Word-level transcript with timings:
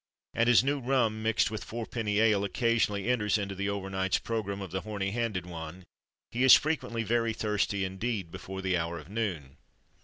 And 0.33 0.49
as 0.49 0.63
new 0.63 0.79
rum 0.79 1.21
mixed 1.21 1.51
with 1.51 1.63
four 1.63 1.85
penny 1.85 2.17
ale 2.19 2.43
occasionally 2.43 3.07
enters 3.07 3.37
into 3.37 3.53
the 3.53 3.69
over 3.69 3.87
night's 3.87 4.17
programme 4.17 4.59
of 4.59 4.71
the 4.71 4.81
horny 4.81 5.11
handed 5.11 5.45
one, 5.45 5.83
he 6.31 6.43
is 6.43 6.55
frequently 6.55 7.03
very 7.03 7.33
thirsty 7.33 7.85
indeed 7.85 8.31
before 8.31 8.63
the 8.63 8.75
hour 8.75 8.97
of 8.97 9.09
noon. 9.09 9.57